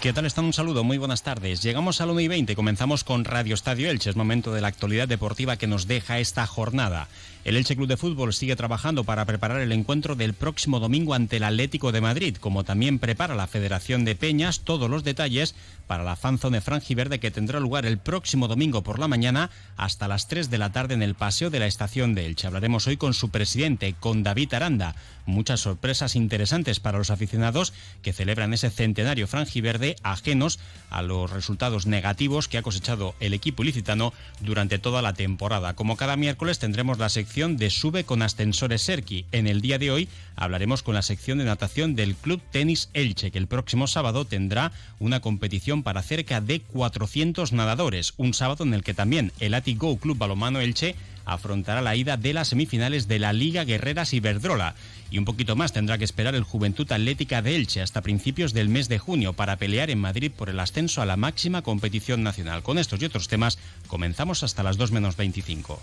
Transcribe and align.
¿Qué 0.00 0.12
tal 0.12 0.26
están? 0.26 0.44
Un 0.44 0.52
saludo, 0.52 0.84
muy 0.84 0.98
buenas 0.98 1.22
tardes. 1.22 1.62
Llegamos 1.62 2.00
al 2.00 2.10
1 2.10 2.20
y 2.20 2.28
20, 2.28 2.54
comenzamos 2.54 3.02
con 3.02 3.24
Radio 3.24 3.54
Estadio 3.54 3.90
Elche, 3.90 4.10
es 4.10 4.14
momento 4.14 4.52
de 4.52 4.60
la 4.60 4.68
actualidad 4.68 5.08
deportiva 5.08 5.56
que 5.56 5.66
nos 5.66 5.86
deja 5.88 6.18
esta 6.18 6.46
jornada. 6.46 7.08
El 7.46 7.56
Elche 7.56 7.76
Club 7.76 7.86
de 7.86 7.96
Fútbol 7.96 8.34
sigue 8.34 8.56
trabajando 8.56 9.04
para 9.04 9.24
preparar 9.24 9.60
el 9.60 9.70
encuentro 9.70 10.16
del 10.16 10.34
próximo 10.34 10.80
domingo 10.80 11.14
ante 11.14 11.36
el 11.36 11.44
Atlético 11.44 11.92
de 11.92 12.00
Madrid, 12.00 12.36
como 12.38 12.64
también 12.64 12.98
prepara 12.98 13.36
la 13.36 13.46
Federación 13.46 14.04
de 14.04 14.16
Peñas 14.16 14.62
todos 14.64 14.90
los 14.90 15.04
detalles 15.04 15.54
para 15.86 16.02
la 16.02 16.16
fanzone 16.16 16.60
franjiverde 16.60 17.20
que 17.20 17.30
tendrá 17.30 17.60
lugar 17.60 17.86
el 17.86 17.98
próximo 17.98 18.48
domingo 18.48 18.82
por 18.82 18.98
la 18.98 19.06
mañana 19.06 19.50
hasta 19.76 20.08
las 20.08 20.26
3 20.26 20.50
de 20.50 20.58
la 20.58 20.72
tarde 20.72 20.94
en 20.94 21.02
el 21.02 21.14
paseo 21.14 21.48
de 21.48 21.60
la 21.60 21.68
estación 21.68 22.16
de 22.16 22.26
Elche. 22.26 22.48
Hablaremos 22.48 22.88
hoy 22.88 22.96
con 22.96 23.14
su 23.14 23.30
presidente, 23.30 23.94
con 23.98 24.24
David 24.24 24.52
Aranda. 24.52 24.96
Muchas 25.24 25.60
sorpresas 25.60 26.16
interesantes 26.16 26.80
para 26.80 26.98
los 26.98 27.10
aficionados 27.10 27.72
que 28.02 28.12
celebran 28.12 28.54
ese 28.54 28.70
centenario 28.70 29.28
franjiverde 29.28 29.85
ajenos 30.02 30.58
a 30.90 31.02
los 31.02 31.30
resultados 31.30 31.86
negativos 31.86 32.48
que 32.48 32.58
ha 32.58 32.62
cosechado 32.62 33.14
el 33.20 33.34
equipo 33.34 33.62
ilicitano 33.62 34.12
durante 34.40 34.78
toda 34.78 35.02
la 35.02 35.12
temporada. 35.12 35.74
Como 35.74 35.96
cada 35.96 36.16
miércoles 36.16 36.58
tendremos 36.58 36.98
la 36.98 37.08
sección 37.08 37.56
de 37.56 37.70
Sube 37.70 38.04
con 38.04 38.22
Ascensores 38.22 38.82
Serki. 38.82 39.26
En 39.32 39.46
el 39.46 39.60
día 39.60 39.78
de 39.78 39.90
hoy 39.90 40.08
hablaremos 40.34 40.82
con 40.82 40.94
la 40.94 41.02
sección 41.02 41.38
de 41.38 41.44
natación 41.44 41.94
del 41.94 42.14
Club 42.16 42.40
Tenis 42.50 42.90
Elche, 42.94 43.30
que 43.30 43.38
el 43.38 43.46
próximo 43.46 43.86
sábado 43.86 44.24
tendrá 44.24 44.72
una 44.98 45.20
competición 45.20 45.82
para 45.82 46.02
cerca 46.02 46.40
de 46.40 46.60
400 46.60 47.52
nadadores. 47.52 48.14
Un 48.16 48.34
sábado 48.34 48.64
en 48.64 48.74
el 48.74 48.82
que 48.82 48.94
también 48.94 49.32
el 49.40 49.54
Atigo 49.54 49.96
Club 49.98 50.18
Balomano 50.18 50.60
Elche 50.60 50.96
afrontará 51.26 51.82
la 51.82 51.94
ida 51.94 52.16
de 52.16 52.32
las 52.32 52.48
semifinales 52.48 53.08
de 53.08 53.18
la 53.18 53.34
Liga 53.34 53.64
Guerreras 53.64 54.14
Iberdrola. 54.14 54.74
Y 55.10 55.18
un 55.18 55.26
poquito 55.26 55.54
más 55.54 55.72
tendrá 55.72 55.98
que 55.98 56.04
esperar 56.04 56.34
el 56.34 56.42
Juventud 56.42 56.90
Atlética 56.90 57.42
de 57.42 57.56
Elche 57.56 57.82
hasta 57.82 58.00
principios 58.00 58.54
del 58.54 58.70
mes 58.70 58.88
de 58.88 58.98
junio 58.98 59.34
para 59.34 59.56
pelear 59.56 59.90
en 59.90 59.98
Madrid 59.98 60.32
por 60.34 60.48
el 60.48 60.58
ascenso 60.58 61.02
a 61.02 61.06
la 61.06 61.16
máxima 61.16 61.62
competición 61.62 62.22
nacional. 62.22 62.62
Con 62.62 62.78
estos 62.78 63.02
y 63.02 63.04
otros 63.04 63.28
temas 63.28 63.58
comenzamos 63.88 64.42
hasta 64.42 64.62
las 64.62 64.78
2 64.78 64.92
menos 64.92 65.16
25. 65.16 65.82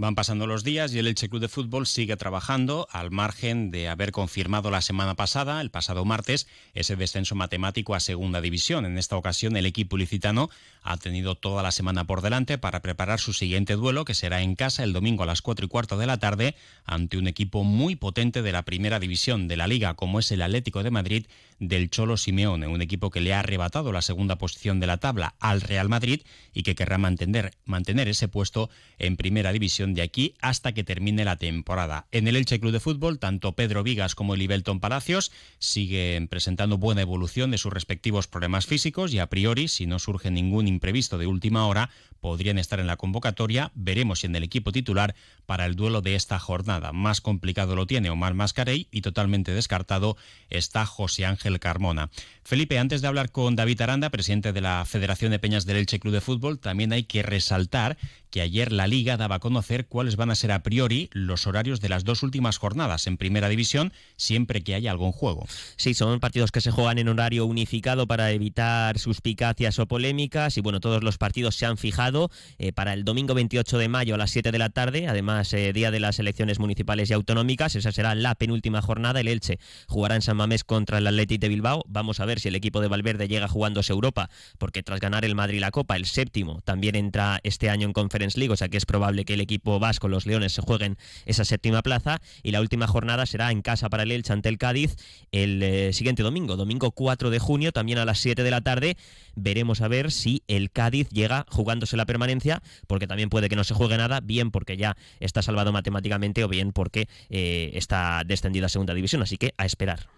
Van 0.00 0.14
pasando 0.14 0.46
los 0.46 0.64
días 0.64 0.94
y 0.94 0.98
el 0.98 1.08
Elche 1.08 1.28
Club 1.28 1.42
de 1.42 1.48
Fútbol 1.48 1.86
sigue 1.86 2.16
trabajando 2.16 2.88
al 2.90 3.10
margen 3.10 3.70
de 3.70 3.90
haber 3.90 4.12
confirmado 4.12 4.70
la 4.70 4.80
semana 4.80 5.14
pasada, 5.14 5.60
el 5.60 5.70
pasado 5.70 6.06
martes, 6.06 6.48
ese 6.72 6.96
descenso 6.96 7.34
matemático 7.34 7.94
a 7.94 8.00
segunda 8.00 8.40
división. 8.40 8.86
En 8.86 8.96
esta 8.96 9.18
ocasión 9.18 9.58
el 9.58 9.66
equipo 9.66 9.98
licitano 9.98 10.48
ha 10.82 10.96
tenido 10.96 11.34
toda 11.34 11.62
la 11.62 11.70
semana 11.70 12.04
por 12.06 12.22
delante 12.22 12.56
para 12.56 12.80
preparar 12.80 13.20
su 13.20 13.34
siguiente 13.34 13.74
duelo 13.74 14.06
que 14.06 14.14
será 14.14 14.40
en 14.40 14.54
casa 14.54 14.84
el 14.84 14.94
domingo 14.94 15.24
a 15.24 15.26
las 15.26 15.42
cuatro 15.42 15.66
y 15.66 15.68
cuarto 15.68 15.98
de 15.98 16.06
la 16.06 16.18
tarde 16.18 16.54
ante 16.86 17.18
un 17.18 17.28
equipo 17.28 17.62
muy 17.62 17.94
potente 17.94 18.40
de 18.40 18.52
la 18.52 18.62
primera 18.62 19.00
división 19.00 19.48
de 19.48 19.58
la 19.58 19.66
liga 19.66 19.92
como 19.92 20.18
es 20.18 20.32
el 20.32 20.40
Atlético 20.40 20.82
de 20.82 20.90
Madrid 20.90 21.26
del 21.58 21.90
Cholo 21.90 22.16
Simeone, 22.16 22.68
un 22.68 22.80
equipo 22.80 23.10
que 23.10 23.20
le 23.20 23.34
ha 23.34 23.40
arrebatado 23.40 23.92
la 23.92 24.00
segunda 24.00 24.38
posición 24.38 24.80
de 24.80 24.86
la 24.86 24.96
tabla 24.96 25.34
al 25.40 25.60
Real 25.60 25.90
Madrid 25.90 26.22
y 26.54 26.62
que 26.62 26.74
querrá 26.74 26.96
mantener, 26.96 27.52
mantener 27.66 28.08
ese 28.08 28.28
puesto 28.28 28.70
en 28.98 29.18
primera 29.18 29.52
división 29.52 29.89
de 29.94 30.02
aquí 30.02 30.34
hasta 30.40 30.72
que 30.72 30.84
termine 30.84 31.24
la 31.24 31.36
temporada. 31.36 32.06
En 32.12 32.28
el 32.28 32.36
Elche 32.36 32.60
Club 32.60 32.72
de 32.72 32.80
Fútbol, 32.80 33.18
tanto 33.18 33.52
Pedro 33.52 33.82
Vigas 33.82 34.14
como 34.14 34.34
el 34.34 34.42
Ibelton 34.42 34.80
Palacios 34.80 35.32
siguen 35.58 36.28
presentando 36.28 36.78
buena 36.78 37.02
evolución 37.02 37.50
de 37.50 37.58
sus 37.58 37.72
respectivos 37.72 38.26
problemas 38.26 38.66
físicos 38.66 39.12
y 39.12 39.18
a 39.18 39.28
priori, 39.28 39.68
si 39.68 39.86
no 39.86 39.98
surge 39.98 40.30
ningún 40.30 40.68
imprevisto 40.68 41.18
de 41.18 41.26
última 41.26 41.66
hora, 41.66 41.90
podrían 42.20 42.58
estar 42.58 42.80
en 42.80 42.86
la 42.86 42.96
convocatoria. 42.96 43.72
Veremos 43.74 44.20
si 44.20 44.26
en 44.26 44.36
el 44.36 44.44
equipo 44.44 44.72
titular 44.72 45.14
para 45.46 45.66
el 45.66 45.74
duelo 45.74 46.02
de 46.02 46.14
esta 46.14 46.38
jornada. 46.38 46.92
Más 46.92 47.20
complicado 47.20 47.74
lo 47.74 47.86
tiene 47.86 48.10
Omar 48.10 48.34
Mascarey 48.34 48.88
y 48.90 49.00
totalmente 49.00 49.52
descartado 49.52 50.16
está 50.50 50.86
José 50.86 51.24
Ángel 51.24 51.58
Carmona. 51.60 52.10
Felipe, 52.44 52.78
antes 52.78 53.00
de 53.00 53.08
hablar 53.08 53.30
con 53.30 53.56
David 53.56 53.80
Aranda, 53.80 54.10
presidente 54.10 54.52
de 54.52 54.60
la 54.60 54.84
Federación 54.84 55.30
de 55.30 55.38
Peñas 55.38 55.66
del 55.66 55.76
Elche 55.76 56.00
Club 56.00 56.14
de 56.14 56.20
Fútbol, 56.20 56.58
también 56.58 56.92
hay 56.92 57.04
que 57.04 57.22
resaltar 57.22 57.96
que 58.30 58.40
ayer 58.40 58.72
la 58.72 58.86
Liga 58.86 59.16
daba 59.16 59.36
a 59.36 59.40
conocer 59.40 59.79
cuáles 59.84 60.16
van 60.16 60.30
a 60.30 60.34
ser 60.34 60.52
a 60.52 60.62
priori 60.62 61.08
los 61.12 61.46
horarios 61.46 61.80
de 61.80 61.88
las 61.88 62.04
dos 62.04 62.22
últimas 62.22 62.58
jornadas 62.58 63.06
en 63.06 63.16
Primera 63.16 63.48
División, 63.48 63.92
siempre 64.16 64.62
que 64.62 64.74
haya 64.74 64.90
algún 64.90 65.12
juego. 65.12 65.46
Sí, 65.76 65.94
son 65.94 66.20
partidos 66.20 66.52
que 66.52 66.60
se 66.60 66.70
juegan 66.70 66.98
en 66.98 67.08
horario 67.08 67.46
unificado 67.46 68.06
para 68.06 68.30
evitar 68.30 68.98
suspicacias 68.98 69.78
o 69.78 69.86
polémicas 69.86 70.56
y 70.56 70.60
bueno, 70.60 70.80
todos 70.80 71.02
los 71.02 71.18
partidos 71.18 71.54
se 71.54 71.66
han 71.66 71.76
fijado 71.76 72.30
eh, 72.58 72.72
para 72.72 72.92
el 72.94 73.04
domingo 73.04 73.34
28 73.34 73.78
de 73.78 73.88
mayo 73.88 74.14
a 74.14 74.18
las 74.18 74.30
7 74.30 74.52
de 74.52 74.58
la 74.58 74.70
tarde, 74.70 75.08
además 75.08 75.52
eh, 75.52 75.72
día 75.72 75.90
de 75.90 76.00
las 76.00 76.18
elecciones 76.18 76.58
municipales 76.58 77.10
y 77.10 77.12
autonómicas, 77.12 77.76
esa 77.76 77.92
será 77.92 78.14
la 78.14 78.34
penúltima 78.34 78.82
jornada, 78.82 79.20
el 79.20 79.28
Elche 79.28 79.58
jugará 79.86 80.14
en 80.14 80.22
San 80.22 80.36
Mamés 80.36 80.64
contra 80.64 80.98
el 80.98 81.06
Athletic 81.06 81.40
de 81.40 81.48
Bilbao, 81.48 81.84
vamos 81.88 82.20
a 82.20 82.24
ver 82.24 82.40
si 82.40 82.48
el 82.48 82.54
equipo 82.54 82.80
de 82.80 82.88
Valverde 82.88 83.28
llega 83.28 83.48
jugándose 83.48 83.92
Europa, 83.92 84.30
porque 84.58 84.82
tras 84.82 85.00
ganar 85.00 85.24
el 85.24 85.34
Madrid 85.34 85.60
la 85.60 85.70
Copa, 85.70 85.96
el 85.96 86.06
séptimo, 86.06 86.60
también 86.62 86.96
entra 86.96 87.40
este 87.42 87.70
año 87.70 87.86
en 87.86 87.92
Conference 87.92 88.38
League, 88.38 88.52
o 88.52 88.56
sea 88.56 88.68
que 88.68 88.76
es 88.76 88.86
probable 88.86 89.24
que 89.24 89.34
el 89.34 89.40
equipo 89.40 89.59
vasco, 89.64 90.08
los 90.08 90.26
Leones, 90.26 90.52
se 90.52 90.62
jueguen 90.62 90.96
esa 91.26 91.44
séptima 91.44 91.82
plaza 91.82 92.20
y 92.42 92.50
la 92.50 92.60
última 92.60 92.86
jornada 92.86 93.26
será 93.26 93.50
en 93.50 93.62
casa 93.62 93.88
para 93.88 94.02
el 94.02 94.12
Elche 94.12 94.32
ante 94.32 94.48
el 94.48 94.58
Cádiz 94.58 94.96
el 95.32 95.62
eh, 95.62 95.92
siguiente 95.92 96.22
domingo, 96.22 96.56
domingo 96.56 96.90
4 96.90 97.30
de 97.30 97.38
junio, 97.38 97.72
también 97.72 97.98
a 97.98 98.04
las 98.04 98.18
7 98.20 98.42
de 98.42 98.50
la 98.50 98.60
tarde. 98.60 98.96
Veremos 99.34 99.80
a 99.80 99.88
ver 99.88 100.10
si 100.10 100.42
el 100.48 100.70
Cádiz 100.70 101.08
llega 101.10 101.46
jugándose 101.48 101.96
la 101.96 102.06
permanencia, 102.06 102.62
porque 102.86 103.06
también 103.06 103.30
puede 103.30 103.48
que 103.48 103.56
no 103.56 103.64
se 103.64 103.74
juegue 103.74 103.96
nada, 103.96 104.20
bien 104.20 104.50
porque 104.50 104.76
ya 104.76 104.96
está 105.20 105.42
salvado 105.42 105.72
matemáticamente 105.72 106.44
o 106.44 106.48
bien 106.48 106.72
porque 106.72 107.08
eh, 107.28 107.70
está 107.74 108.22
descendido 108.26 108.66
a 108.66 108.68
segunda 108.68 108.94
división, 108.94 109.22
así 109.22 109.36
que 109.36 109.54
a 109.56 109.64
esperar. 109.66 110.08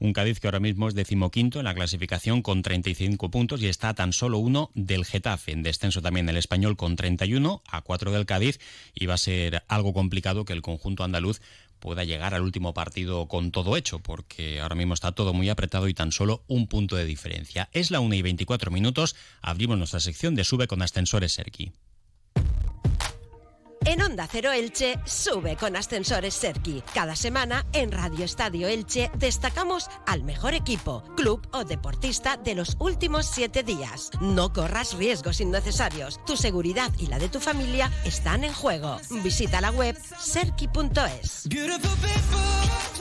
Un 0.00 0.12
Cádiz 0.12 0.40
que 0.40 0.46
ahora 0.46 0.60
mismo 0.60 0.88
es 0.88 0.94
decimoquinto 0.94 1.58
en 1.58 1.64
la 1.64 1.74
clasificación 1.74 2.42
con 2.42 2.62
35 2.62 3.30
puntos 3.30 3.62
y 3.62 3.68
está 3.68 3.94
tan 3.94 4.12
solo 4.12 4.38
uno 4.38 4.70
del 4.74 5.04
Getafe. 5.04 5.52
En 5.52 5.62
descenso 5.62 6.02
también 6.02 6.28
el 6.28 6.36
español 6.36 6.76
con 6.76 6.96
31 6.96 7.62
a 7.66 7.82
4 7.82 8.12
del 8.12 8.26
Cádiz 8.26 8.60
y 8.94 9.06
va 9.06 9.14
a 9.14 9.18
ser 9.18 9.62
algo 9.68 9.92
complicado 9.92 10.44
que 10.44 10.52
el 10.52 10.62
conjunto 10.62 11.04
andaluz 11.04 11.40
pueda 11.78 12.04
llegar 12.04 12.34
al 12.34 12.42
último 12.42 12.74
partido 12.74 13.26
con 13.28 13.50
todo 13.50 13.76
hecho, 13.76 14.00
porque 14.00 14.60
ahora 14.60 14.74
mismo 14.74 14.94
está 14.94 15.12
todo 15.12 15.32
muy 15.32 15.48
apretado 15.48 15.88
y 15.88 15.94
tan 15.94 16.12
solo 16.12 16.42
un 16.48 16.66
punto 16.66 16.96
de 16.96 17.04
diferencia. 17.04 17.68
Es 17.72 17.90
la 17.90 18.00
1 18.00 18.14
y 18.14 18.22
24 18.22 18.70
minutos, 18.70 19.16
abrimos 19.40 19.78
nuestra 19.78 20.00
sección 20.00 20.34
de 20.34 20.44
Sube 20.44 20.66
con 20.66 20.82
Ascensores 20.82 21.32
Serki. 21.32 21.72
En 23.88 24.02
Onda 24.02 24.28
Cero 24.30 24.52
Elche, 24.52 24.98
sube 25.06 25.56
con 25.56 25.74
Ascensores 25.74 26.34
Serki. 26.34 26.82
Cada 26.92 27.16
semana 27.16 27.64
en 27.72 27.90
Radio 27.90 28.26
Estadio 28.26 28.68
Elche 28.68 29.10
destacamos 29.14 29.88
al 30.06 30.24
mejor 30.24 30.52
equipo, 30.52 31.02
club 31.16 31.40
o 31.52 31.64
deportista 31.64 32.36
de 32.36 32.54
los 32.54 32.76
últimos 32.80 33.24
siete 33.24 33.62
días. 33.62 34.10
No 34.20 34.52
corras 34.52 34.92
riesgos 34.92 35.40
innecesarios. 35.40 36.22
Tu 36.26 36.36
seguridad 36.36 36.92
y 36.98 37.06
la 37.06 37.18
de 37.18 37.30
tu 37.30 37.40
familia 37.40 37.90
están 38.04 38.44
en 38.44 38.52
juego. 38.52 38.98
Visita 39.24 39.62
la 39.62 39.70
web 39.70 39.96
serki.es. 40.18 41.48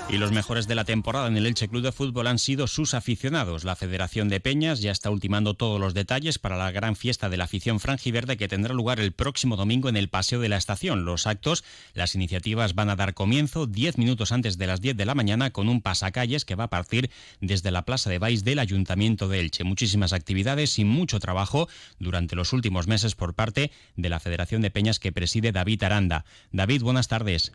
Y 0.10 0.18
los 0.18 0.32
mejores 0.32 0.70
de 0.70 0.76
la 0.76 0.86
temporada 0.86 1.28
en 1.28 1.36
el 1.36 1.46
Elche 1.46 1.68
Club 1.68 1.82
de 1.82 1.92
Fútbol 1.92 2.28
han 2.28 2.40
sido 2.40 2.68
sus 2.68 2.94
aficionados. 2.94 3.66
La 3.66 3.76
Federación 3.76 4.30
de 4.30 4.40
Peñas 4.40 4.80
ya 4.80 4.92
está 4.92 5.10
ultimando 5.10 5.54
todos 5.54 5.82
los 5.82 5.94
detalles 5.94 6.40
para 6.40 6.56
la 6.56 6.72
gran 6.72 6.96
fiesta 6.96 7.28
de 7.28 7.36
la 7.36 7.44
afición 7.44 7.82
franjiverde 7.82 8.38
que 8.38 8.48
tendrá 8.48 8.74
lugar 8.74 9.02
el 9.02 9.12
próximo 9.12 9.58
domingo 9.58 9.90
en 9.90 9.98
el 9.98 10.08
Paseo 10.08 10.40
de 10.40 10.48
la 10.48 10.56
Estación 10.56 10.77
los 10.84 11.28
actos, 11.28 11.64
las 11.94 12.16
iniciativas 12.16 12.76
van 12.76 12.90
a 12.90 12.96
dar 12.96 13.14
comienzo 13.14 13.66
10 13.66 13.98
minutos 13.98 14.32
antes 14.32 14.58
de 14.58 14.68
las 14.68 14.82
10 14.82 14.98
de 14.98 15.06
la 15.06 15.16
mañana 15.16 15.52
con 15.52 15.70
un 15.70 15.82
pasacalles 15.82 16.46
que 16.46 16.56
va 16.56 16.66
a 16.66 16.70
partir 16.70 17.10
desde 17.42 17.72
la 17.72 17.84
Plaza 17.84 18.10
de 18.10 18.20
Baix 18.20 18.44
del 18.44 18.60
Ayuntamiento 18.60 19.28
de 19.28 19.40
Elche. 19.40 19.64
Muchísimas 19.64 20.14
actividades 20.14 20.78
y 20.80 20.86
mucho 20.86 21.20
trabajo 21.20 21.68
durante 22.00 22.36
los 22.36 22.54
últimos 22.54 22.88
meses 22.88 23.16
por 23.16 23.34
parte 23.34 23.72
de 23.96 24.10
la 24.10 24.20
Federación 24.20 24.62
de 24.62 24.72
Peñas 24.72 25.00
que 25.00 25.12
preside 25.12 25.52
David 25.52 25.84
Aranda. 25.84 26.26
David, 26.52 26.84
buenas 26.84 27.08
tardes. 27.08 27.52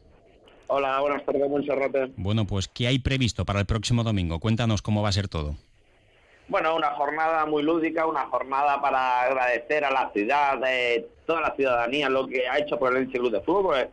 Hola, 0.67 1.01
buenas 1.01 1.25
tardes, 1.27 1.51
Monserrate. 1.51 2.13
Bueno, 2.17 2.47
pues, 2.47 2.67
¿qué 2.67 2.87
hay 2.87 2.99
previsto 2.99 3.45
para 3.45 3.61
el 3.61 3.67
próximo 3.67 4.05
domingo? 4.05 4.41
Cuéntanos 4.41 4.81
cómo 4.81 5.03
va 5.03 5.11
a 5.11 5.13
ser 5.13 5.29
todo. 5.29 5.57
Bueno, 6.49 6.75
una 6.75 6.91
jornada 6.91 7.47
muy 7.47 7.63
lúdica, 7.63 8.07
una 8.07 8.27
jornada 8.27 8.81
para 8.81 9.23
agradecer 9.23 9.85
a 9.85 9.91
la 9.91 10.11
ciudad, 10.13 10.59
de 10.59 11.09
toda 11.25 11.41
la 11.41 11.55
ciudadanía, 11.55 12.09
lo 12.09 12.27
que 12.27 12.49
ha 12.49 12.59
hecho 12.59 12.79
por 12.79 12.93
el 12.93 13.05
Elche 13.05 13.19
Club 13.19 13.33
de 13.33 13.41
Fútbol. 13.41 13.89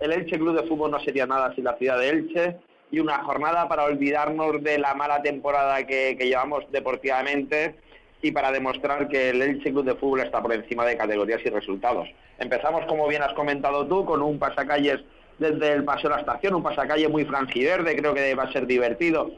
el 0.00 0.12
Elche 0.12 0.38
Club 0.38 0.54
de 0.54 0.68
Fútbol 0.68 0.90
no 0.90 1.00
sería 1.00 1.26
nada 1.26 1.54
sin 1.54 1.64
la 1.64 1.76
ciudad 1.76 1.98
de 1.98 2.10
Elche 2.10 2.56
y 2.90 3.00
una 3.00 3.24
jornada 3.24 3.68
para 3.68 3.84
olvidarnos 3.84 4.62
de 4.62 4.78
la 4.78 4.94
mala 4.94 5.22
temporada 5.22 5.84
que, 5.86 6.14
llevamos 6.14 6.70
deportivamente 6.70 7.74
y 8.20 8.30
para 8.30 8.52
demostrar 8.52 9.08
que 9.08 9.30
el 9.30 9.40
Elche 9.40 9.72
Club 9.72 9.84
de 9.84 9.94
Fútbol 9.94 10.20
está 10.20 10.42
por 10.42 10.52
encima 10.52 10.84
de 10.84 10.96
categorías 10.96 11.40
y 11.44 11.48
resultados. 11.48 12.08
Empezamos, 12.38 12.84
como 12.86 13.08
bien 13.08 13.22
has 13.22 13.32
comentado 13.32 13.86
tú, 13.86 14.04
con 14.04 14.22
un 14.22 14.38
pasacalles 14.38 15.00
desde 15.38 15.72
el 15.72 15.84
paseo 15.84 16.10
de 16.10 16.16
la 16.16 16.20
estación, 16.20 16.54
un 16.54 16.62
pasacalle 16.62 17.08
muy 17.08 17.24
frangiverde, 17.24 17.96
creo 17.96 18.14
que 18.14 18.34
va 18.34 18.44
a 18.44 18.52
ser 18.52 18.66
divertido, 18.66 19.32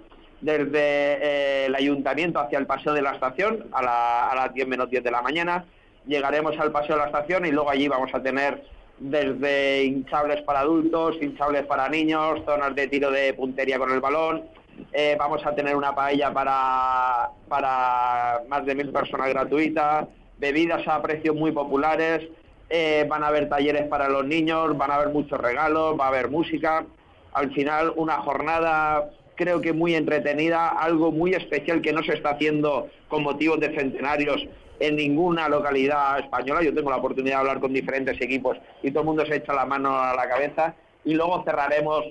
desde 0.47 0.79
eh, 0.79 1.67
el 1.67 1.75
ayuntamiento 1.75 2.39
hacia 2.39 2.61
el 2.61 2.67
paseo 2.67 2.93
de 2.93 3.03
la 3.03 3.11
estación 3.11 3.65
a, 3.73 4.33
las 4.37 4.55
10 4.55 4.69
menos 4.69 4.89
10 4.89 5.03
de 5.03 5.11
la 5.11 5.21
mañana. 5.21 5.65
Llegaremos 6.07 6.57
al 6.61 6.71
paseo 6.71 6.95
de 6.95 7.03
la 7.03 7.09
estación 7.09 7.47
y 7.47 7.51
luego 7.51 7.69
allí 7.69 7.89
vamos 7.89 8.15
a 8.15 8.23
tener 8.23 8.63
desde 8.99 9.85
hinchables 9.85 10.43
para 10.43 10.61
adultos, 10.61 11.17
hinchables 11.21 11.67
para 11.67 11.89
niños, 11.89 12.45
zonas 12.45 12.77
de 12.77 12.87
tiro 12.87 13.11
de 13.11 13.35
puntería 13.35 13.77
con 13.77 13.91
el 13.91 13.99
balón. 13.99 14.45
Eh, 14.93 15.17
vamos 15.19 15.45
a 15.45 15.53
tener 15.53 15.75
una 15.75 15.97
paella 15.97 16.33
para, 16.33 17.31
para 17.49 18.43
más 18.49 18.65
de 18.65 18.77
mil 18.77 18.93
personas 18.93 19.29
gratuitas, 19.31 20.07
bebidas 20.39 20.87
a 20.87 21.03
precios 21.03 21.35
muy 21.35 21.51
populares, 21.51 22.23
eh, 22.71 23.05
van 23.09 23.25
a 23.25 23.29
haber 23.29 23.49
talleres 23.49 23.89
para 23.89 24.09
los 24.09 24.25
niños, 24.25 24.79
van 24.79 24.93
a 24.93 24.95
haber 24.95 25.09
muchos 25.09 25.41
regalos, 25.41 25.99
va 25.99 26.05
a 26.05 26.09
haber 26.09 26.31
música. 26.31 26.87
Al 27.33 27.53
final, 27.53 27.93
una 27.97 28.19
jornada 28.19 29.11
creo 29.37 29.61
que 29.61 29.73
muy 29.73 29.95
entretenida, 29.95 30.69
algo 30.69 31.13
muy 31.13 31.35
especial 31.35 31.81
que 31.81 31.93
no 31.93 32.03
se 32.03 32.15
está 32.15 32.31
haciendo 32.31 32.89
con 33.09 33.23
motivos 33.23 33.61
de 33.61 33.75
centenarios 33.77 34.47
en 34.81 34.97
ninguna 34.97 35.49
localidad 35.49 36.19
española. 36.19 36.63
Yo 36.63 36.75
tengo 36.75 36.91
la 36.91 36.97
oportunidad 36.97 37.37
de 37.37 37.41
hablar 37.41 37.61
con 37.61 37.73
diferentes 37.73 38.21
equipos 38.21 38.59
y 38.83 38.91
todo 38.91 39.01
el 39.01 39.07
mundo 39.07 39.27
se 39.27 39.37
echa 39.37 39.53
la 39.53 39.67
mano 39.67 39.97
a 39.99 40.15
la 40.15 40.29
cabeza. 40.29 40.75
Y 41.05 41.15
luego 41.15 41.45
cerraremos 41.45 42.05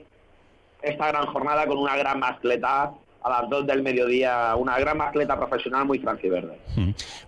esta 0.81 1.07
gran 1.07 1.25
jornada 1.27 1.68
con 1.68 1.77
una 1.77 1.98
gran 1.98 2.19
mascleta 2.19 2.94
a 3.25 3.42
las 3.42 3.50
2 3.50 3.66
del 3.66 3.81
mediodía, 3.81 4.56
una 4.56 4.77
gran 4.77 5.01
atleta 5.01 5.36
profesional 5.36 5.83
muy 5.86 5.98
franciverde. 5.98 6.60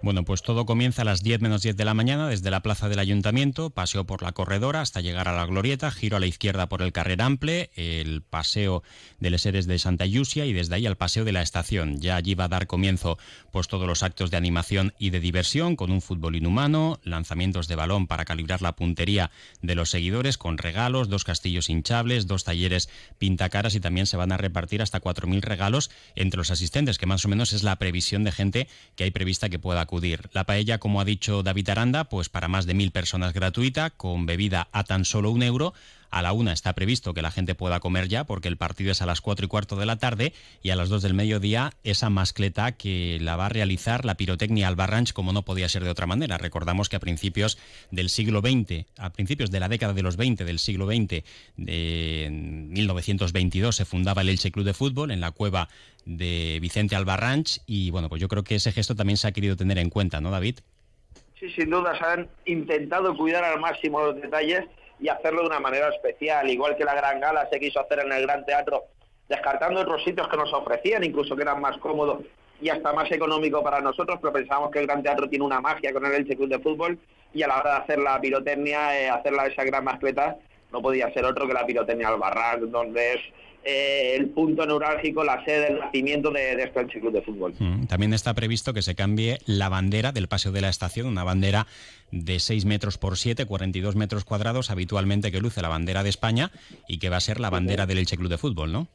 Bueno, 0.04 0.24
pues 0.24 0.44
todo 0.44 0.68
comienza 0.68 1.02
a 1.02 1.06
las 1.06 1.24
10 1.24 1.42
menos 1.42 1.64
10 1.64 1.76
de 1.76 1.86
la 1.86 1.96
mañana 1.96 2.30
desde 2.30 2.52
la 2.52 2.62
plaza 2.62 2.88
del 2.88 3.00
ayuntamiento, 3.00 3.72
paseo 3.72 4.06
por 4.06 4.22
la 4.22 4.32
corredora 4.32 4.82
hasta 4.82 5.02
llegar 5.02 5.28
a 5.28 5.36
la 5.36 5.48
glorieta, 5.48 5.90
giro 5.90 6.18
a 6.18 6.20
la 6.20 6.28
izquierda 6.28 6.70
por 6.70 6.84
el 6.84 6.94
carrer 6.94 7.20
ample, 7.24 7.72
el 7.76 8.22
paseo 8.22 8.84
de 9.20 9.32
Les 9.32 9.44
Eres 9.48 9.66
de 9.66 9.80
Santa 9.80 10.06
Yusia 10.06 10.46
y 10.46 10.54
desde 10.54 10.76
ahí 10.76 10.86
al 10.86 10.98
paseo 10.98 11.26
de 11.26 11.32
la 11.32 11.42
estación. 11.42 12.00
Ya 12.00 12.16
allí 12.16 12.36
va 12.36 12.44
a 12.44 12.50
dar 12.50 12.68
comienzo 12.68 13.18
pues 13.52 13.68
todos 13.68 13.88
los 13.88 14.04
actos 14.04 14.30
de 14.30 14.38
animación 14.38 14.94
y 15.00 15.10
de 15.10 15.20
diversión 15.20 15.76
con 15.76 15.92
un 15.92 16.02
fútbol 16.02 16.36
inhumano, 16.36 17.00
lanzamientos 17.02 17.68
de 17.68 17.76
balón 17.76 18.06
para 18.06 18.24
calibrar 18.24 18.62
la 18.62 18.76
puntería 18.76 19.32
de 19.64 19.74
los 19.74 19.90
seguidores 19.90 20.38
con 20.38 20.60
regalos, 20.60 21.10
dos 21.10 21.24
castillos 21.24 21.72
hinchables, 21.72 22.28
dos 22.28 22.44
talleres 22.44 22.88
pintacaras 23.18 23.74
y 23.74 23.80
también 23.80 24.06
se 24.06 24.18
van 24.18 24.32
a 24.32 24.38
repartir 24.38 24.84
hasta 24.84 25.02
4.000 25.02 25.42
regalos 25.42 25.87
entre 26.16 26.38
los 26.38 26.52
asistentes, 26.52 26.98
que 26.98 27.06
más 27.06 27.26
o 27.26 27.28
menos 27.28 27.54
es 27.54 27.64
la 27.64 27.78
previsión 27.78 28.24
de 28.24 28.32
gente 28.32 28.68
que 28.96 29.04
hay 29.04 29.12
prevista 29.12 29.50
que 29.50 29.60
pueda 29.60 29.82
acudir. 29.82 30.30
La 30.34 30.46
paella, 30.46 30.78
como 30.78 31.02
ha 31.02 31.06
dicho 31.06 31.44
David 31.44 31.70
Aranda, 31.70 32.06
pues 32.06 32.30
para 32.30 32.48
más 32.48 32.66
de 32.66 32.74
mil 32.74 32.92
personas 32.92 33.34
gratuita, 33.34 33.90
con 33.90 34.26
bebida 34.26 34.68
a 34.72 34.84
tan 34.84 35.06
solo 35.06 35.32
un 35.32 35.44
euro. 35.44 35.74
A 36.10 36.22
la 36.22 36.34
una 36.34 36.54
está 36.54 36.74
previsto 36.74 37.14
que 37.14 37.22
la 37.22 37.32
gente 37.32 37.56
pueda 37.56 37.80
comer 37.80 38.08
ya, 38.08 38.24
porque 38.24 38.48
el 38.48 38.58
partido 38.58 38.92
es 38.92 39.02
a 39.02 39.06
las 39.06 39.22
cuatro 39.22 39.46
y 39.46 39.50
cuarto 39.50 39.76
de 39.76 39.86
la 39.86 39.98
tarde, 39.98 40.34
y 40.64 40.70
a 40.70 40.76
las 40.76 40.90
dos 40.90 41.02
del 41.02 41.14
mediodía 41.14 41.74
esa 41.84 42.10
mascleta 42.10 42.74
que 42.74 43.18
la 43.22 43.36
va 43.36 43.48
a 43.48 43.50
realizar 43.50 44.06
la 44.06 44.16
pirotecnia 44.16 44.68
Albarranch, 44.68 45.14
como 45.14 45.34
no 45.34 45.44
podía 45.44 45.70
ser 45.70 45.84
de 45.84 45.90
otra 45.90 46.08
manera. 46.08 46.38
Recordamos 46.38 46.90
que 46.90 46.96
a 46.96 47.00
principios 47.00 47.58
del 47.92 48.10
siglo 48.10 48.42
XX, 48.42 48.86
a 48.98 49.12
principios 49.12 49.52
de 49.52 49.60
la 49.60 49.70
década 49.70 49.94
de 49.94 50.04
los 50.04 50.18
20 50.18 50.46
del 50.46 50.60
siglo 50.60 50.88
XX, 50.88 51.24
de 51.58 52.30
1922, 52.32 53.76
se 53.76 53.86
fundaba 53.86 54.22
el 54.22 54.30
Elche 54.30 54.52
Club 54.52 54.66
de 54.66 54.74
Fútbol 54.74 55.12
en 55.12 55.22
la 55.22 55.32
cueva 55.32 55.70
de 56.06 56.60
Vicente 56.62 56.96
Albarranch, 56.96 57.60
y 57.66 57.92
bueno, 57.92 58.08
pues 58.10 58.22
yo 58.22 58.28
creo 58.28 58.44
que 58.44 58.56
ese 58.56 58.72
gesto 58.72 58.96
también 58.96 59.18
se 59.18 59.28
ha 59.28 59.32
querido 59.32 59.56
tener 59.56 59.78
en 59.78 59.90
cuenta, 59.90 60.22
¿no, 60.22 60.32
David? 60.32 60.60
Sí, 61.40 61.50
sin 61.52 61.70
duda, 61.70 61.98
se 61.98 62.04
han 62.04 62.28
intentado 62.46 63.16
cuidar 63.16 63.44
al 63.44 63.60
máximo 63.60 64.00
los 64.00 64.16
detalles 64.16 64.66
y 65.00 65.10
hacerlo 65.10 65.42
de 65.42 65.48
una 65.48 65.60
manera 65.60 65.90
especial, 65.90 66.50
igual 66.50 66.76
que 66.76 66.86
la 66.86 66.96
Gran 66.96 67.20
Gala 67.20 67.48
se 67.52 67.60
quiso 67.60 67.80
hacer 67.80 68.00
en 68.00 68.12
el 68.12 68.24
Gran 68.24 68.46
Teatro, 68.46 68.86
descartando 69.30 69.82
otros 69.82 70.04
sitios 70.04 70.28
que 70.28 70.38
nos 70.38 70.52
ofrecían, 70.54 71.04
incluso 71.04 71.36
que 71.36 71.44
eran 71.44 71.62
más 71.62 71.78
cómodos 71.78 72.24
y 72.60 72.70
hasta 72.70 72.94
más 72.94 73.12
económico 73.12 73.64
para 73.64 73.82
nosotros, 73.82 74.18
pero 74.22 74.34
pensábamos 74.34 74.72
que 74.72 74.80
el 74.80 74.88
Gran 74.88 75.04
Teatro 75.04 75.30
tiene 75.30 75.46
una 75.46 75.62
magia 75.62 75.94
con 75.94 76.06
el 76.06 76.14
Elche 76.14 76.36
Club 76.36 76.50
de 76.50 76.60
Fútbol 76.60 76.98
y 77.34 77.44
a 77.44 77.48
la 77.48 77.60
hora 77.60 77.72
de 77.72 77.78
hacer 77.78 78.00
la 78.00 78.20
pirotecnia, 78.20 79.00
eh, 79.00 79.10
hacerla 79.10 79.46
esa 79.46 79.64
gran 79.64 79.84
mascleta, 79.84 80.38
no 80.72 80.82
podía 80.82 81.12
ser 81.14 81.26
otro 81.26 81.48
que 81.48 81.54
la 81.54 81.66
pirotecnia 81.66 82.08
al 82.08 82.18
barrac, 82.18 82.60
donde 82.62 83.14
es 83.14 83.22
eh, 83.70 84.16
el 84.16 84.30
punto 84.30 84.66
neurálgico, 84.66 85.26
la 85.26 85.44
sede 85.44 85.66
del 85.66 85.80
nacimiento 85.80 86.32
de, 86.32 86.54
este 86.54 87.02
Club 87.02 87.12
de 87.12 87.22
Fútbol. 87.22 87.54
Mm, 87.60 87.88
también 87.88 88.14
está 88.14 88.34
previsto 88.34 88.74
que 88.74 88.82
se 88.82 88.96
cambie 88.96 89.40
la 89.46 89.68
bandera 89.68 90.14
del 90.14 90.30
Paseo 90.30 90.54
de 90.54 90.62
la 90.62 90.70
Estación, 90.70 91.06
una 91.06 91.26
bandera 91.26 91.68
de 92.12 92.40
6 92.40 92.64
metros 92.64 92.98
por 92.98 93.18
7, 93.18 93.46
42 93.46 93.98
metros 93.98 94.24
cuadrados, 94.24 94.72
habitualmente 94.72 95.34
que 95.34 95.42
luce 95.42 95.62
la 95.62 95.68
bandera 95.68 96.04
de 96.04 96.10
España 96.10 96.50
y 96.88 97.00
que 97.00 97.10
va 97.10 97.18
a 97.18 97.20
ser 97.20 97.42
la 97.42 97.50
bandera 97.50 97.86
del 97.86 97.98
Elche 97.98 98.16
Club 98.16 98.30
de 98.30 98.38
Fútbol, 98.38 98.72
¿no? 98.72 98.88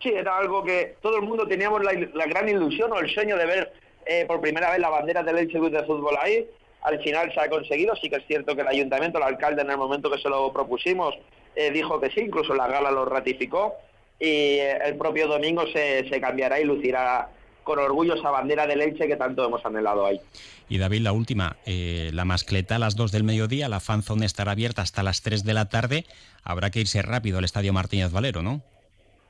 Sí, 0.00 0.10
era 0.10 0.38
algo 0.38 0.62
que 0.62 0.94
todo 1.02 1.16
el 1.16 1.22
mundo 1.22 1.48
teníamos 1.48 1.82
la, 1.82 2.26
gran 2.26 2.48
ilusión 2.48 2.92
o 2.92 3.00
el 3.00 3.12
sueño 3.12 3.36
de 3.36 3.46
ver 3.46 3.72
eh, 4.06 4.26
por 4.28 4.40
primera 4.40 4.70
vez 4.70 4.78
la 4.78 4.90
bandera 4.90 5.24
del 5.24 5.38
Elche 5.38 5.58
Club 5.58 5.72
de 5.72 5.82
Fútbol 5.82 6.14
ahí. 6.20 6.46
Al 6.82 7.02
final 7.02 7.34
se 7.34 7.40
ha 7.40 7.50
conseguido, 7.50 7.96
sí 7.96 8.08
que 8.08 8.18
es 8.18 8.26
cierto 8.28 8.54
que 8.54 8.62
el 8.62 8.68
ayuntamiento, 8.68 9.18
el 9.18 9.24
alcalde 9.24 9.62
en 9.62 9.70
el 9.70 9.76
momento 9.76 10.08
que 10.08 10.20
se 10.20 10.28
lo 10.28 10.52
propusimos, 10.52 11.16
eh, 11.56 11.72
dijo 11.72 12.00
que 12.00 12.10
sí, 12.10 12.20
incluso 12.20 12.54
la 12.54 12.68
gala 12.68 12.92
lo 12.92 13.04
ratificó 13.04 13.74
y 14.20 14.58
el 14.58 14.96
propio 14.96 15.28
domingo 15.28 15.64
se, 15.72 16.04
cambiará 16.20 16.60
y 16.60 16.64
lucirá 16.64 17.28
con 17.62 17.78
orgullo 17.78 18.14
esa 18.14 18.30
bandera 18.30 18.66
de 18.66 18.76
leche 18.76 19.06
que 19.06 19.16
tanto 19.16 19.44
hemos 19.44 19.64
anhelado 19.64 20.06
ahí. 20.06 20.20
Y 20.68 20.78
David, 20.78 21.02
la 21.02 21.12
última, 21.12 21.56
eh, 21.66 22.10
la 22.12 22.24
mascleta 22.24 22.76
a 22.76 22.78
las 22.78 22.96
2 22.96 23.12
del 23.12 23.24
mediodía, 23.24 23.68
la 23.68 23.80
fanzone 23.80 24.26
estará 24.26 24.52
abierta 24.52 24.82
hasta 24.82 25.02
las 25.02 25.22
3 25.22 25.44
de 25.44 25.54
la 25.54 25.68
tarde, 25.68 26.04
habrá 26.42 26.70
que 26.70 26.80
irse 26.80 27.02
rápido 27.02 27.38
al 27.38 27.44
Estadio 27.44 27.72
Martínez 27.72 28.10
Valero, 28.10 28.42
¿no? 28.42 28.62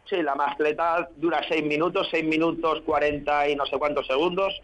Sí, 0.08 0.23
la 0.23 0.35
mascleta 0.35 1.08
dura 1.17 1.43
6 1.46 1.64
minutos, 1.64 2.08
6 2.11 2.25
minutos 2.25 2.81
40 2.87 3.50
y 3.50 3.56
no 3.56 3.67
sé 3.67 3.76
cuántos 3.79 4.06
segundos. 4.06 4.55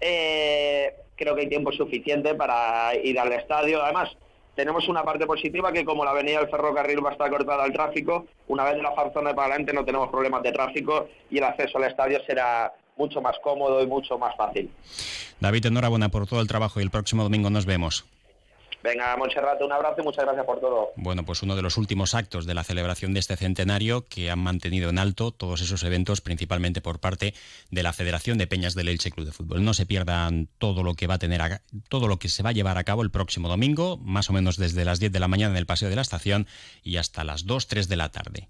Eh, 0.00 0.92
creo 1.16 1.34
que 1.34 1.42
hay 1.42 1.48
tiempo 1.48 1.72
suficiente 1.72 2.34
para 2.34 2.94
ir 2.96 3.18
al 3.18 3.32
estadio. 3.32 3.82
Además, 3.82 4.10
tenemos 4.54 4.88
una 4.88 5.02
parte 5.02 5.26
positiva 5.26 5.72
que 5.72 5.84
como 5.84 6.04
la 6.04 6.10
avenida 6.10 6.40
del 6.40 6.50
ferrocarril 6.50 7.04
va 7.04 7.10
a 7.10 7.12
estar 7.12 7.30
cortada 7.30 7.64
al 7.64 7.72
tráfico, 7.72 8.26
una 8.48 8.64
vez 8.64 8.76
de 8.76 8.82
la 8.82 8.92
farzona 8.92 9.34
para 9.34 9.48
adelante 9.48 9.72
no 9.72 9.84
tenemos 9.84 10.08
problemas 10.10 10.42
de 10.42 10.52
tráfico 10.52 11.08
y 11.30 11.38
el 11.38 11.44
acceso 11.44 11.78
al 11.78 11.84
estadio 11.84 12.20
será 12.26 12.72
mucho 12.96 13.20
más 13.20 13.36
cómodo 13.42 13.82
y 13.82 13.86
mucho 13.86 14.18
más 14.18 14.36
fácil. 14.36 14.70
David, 15.40 15.66
enhorabuena 15.66 16.10
por 16.10 16.26
todo 16.26 16.40
el 16.40 16.48
trabajo 16.48 16.80
y 16.80 16.82
el 16.82 16.90
próximo 16.90 17.22
domingo 17.22 17.48
nos 17.48 17.64
vemos. 17.64 18.04
Venga, 18.82 19.14
Montserrat, 19.16 19.60
un 19.60 19.72
abrazo 19.72 20.00
y 20.00 20.04
muchas 20.04 20.24
gracias 20.24 20.46
por 20.46 20.58
todo. 20.58 20.92
Bueno, 20.96 21.24
pues 21.24 21.42
uno 21.42 21.54
de 21.54 21.62
los 21.62 21.76
últimos 21.76 22.14
actos 22.14 22.46
de 22.46 22.54
la 22.54 22.64
celebración 22.64 23.12
de 23.12 23.20
este 23.20 23.36
centenario 23.36 24.06
que 24.08 24.30
han 24.30 24.38
mantenido 24.38 24.88
en 24.88 24.98
alto 24.98 25.32
todos 25.32 25.60
esos 25.60 25.82
eventos, 25.82 26.20
principalmente 26.20 26.80
por 26.80 26.98
parte 26.98 27.34
de 27.70 27.82
la 27.82 27.92
Federación 27.92 28.38
de 28.38 28.46
Peñas 28.46 28.74
del 28.74 28.88
Elche 28.88 29.10
Club 29.10 29.26
de 29.26 29.32
Fútbol. 29.32 29.64
No 29.64 29.74
se 29.74 29.84
pierdan 29.84 30.48
todo 30.58 30.82
lo 30.82 30.94
que 30.94 31.06
va 31.06 31.14
a 31.14 31.18
tener, 31.18 31.60
todo 31.88 32.08
lo 32.08 32.18
que 32.18 32.28
se 32.28 32.42
va 32.42 32.50
a 32.50 32.54
llevar 32.54 32.78
a 32.78 32.84
cabo 32.84 33.02
el 33.02 33.10
próximo 33.10 33.48
domingo, 33.48 33.98
más 33.98 34.30
o 34.30 34.32
menos 34.32 34.56
desde 34.56 34.84
las 34.84 34.98
10 34.98 35.12
de 35.12 35.20
la 35.20 35.28
mañana 35.28 35.52
en 35.52 35.58
el 35.58 35.66
Paseo 35.66 35.90
de 35.90 35.96
la 35.96 36.02
Estación 36.02 36.46
y 36.82 36.96
hasta 36.96 37.24
las 37.24 37.44
2, 37.44 37.66
3 37.66 37.88
de 37.88 37.96
la 37.96 38.10
tarde. 38.10 38.48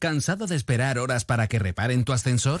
¿Cansado 0.00 0.46
de 0.46 0.56
esperar 0.56 0.98
horas 0.98 1.24
para 1.24 1.46
que 1.48 1.58
reparen 1.58 2.04
tu 2.04 2.12
ascensor? 2.12 2.60